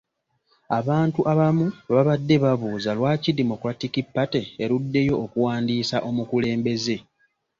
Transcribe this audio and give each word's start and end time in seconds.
Abantu 0.79 1.19
abamu 1.31 1.65
babadde 1.93 2.35
babuuza 2.43 2.89
lwaki 2.97 3.29
Democratic 3.39 3.95
Party 4.15 4.41
eruddeyo 4.63 5.13
okuwandiisa 5.25 5.97
omukulembeze. 6.09 6.97